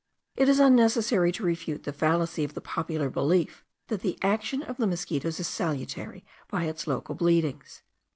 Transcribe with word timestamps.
It 0.35 0.49
is 0.49 0.59
unnecessary 0.59 1.31
to 1.33 1.43
refute 1.43 1.83
the 1.83 1.93
fallacy 1.93 2.43
of 2.43 2.55
the 2.55 2.59
popular 2.61 3.07
belief 3.07 3.63
that 3.85 4.01
the 4.01 4.17
action 4.23 4.63
of 4.63 4.77
the 4.77 4.87
mosquitos 4.87 5.39
is 5.39 5.47
salutary 5.47 6.25
by 6.49 6.63
its 6.63 6.87
local 6.87 7.13
bleedings. 7.13 7.83